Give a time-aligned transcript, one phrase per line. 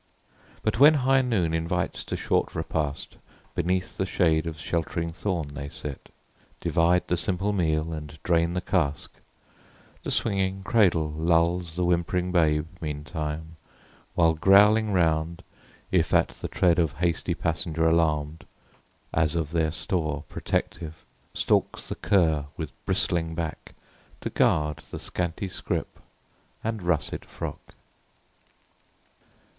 [0.63, 3.17] But when high noon invites to short repast,
[3.53, 6.09] Beneath the shade of sheltering thorn they sit,
[6.59, 9.11] Divide the simple meal, and drain the cask:
[10.01, 13.57] The swinging cradle lulls the whimpering babe Meantime;
[14.15, 15.43] while growling round,
[15.91, 18.47] if at the tread Of hasty passenger alarm'd,
[19.13, 20.95] as of their store Protective,
[21.35, 23.75] stalks the cur with bristling back,
[24.21, 25.99] To guard the scanty scrip
[26.63, 27.75] and russet frock.